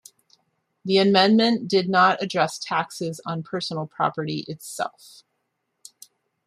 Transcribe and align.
The 0.83 0.97
Amendment 0.97 1.67
did 1.67 1.87
not 1.87 2.23
address 2.23 2.57
taxes 2.57 3.21
on 3.23 3.43
personal 3.43 3.85
property 3.85 4.45
itself. 4.47 5.21